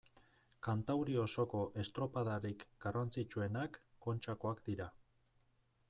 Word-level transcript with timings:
Kantauri 0.67 1.17
osoko 1.23 1.61
estropadarik 1.83 2.65
garrantzitsuenak 2.87 3.79
Kontxakoak 4.07 4.69
dira. 4.73 4.91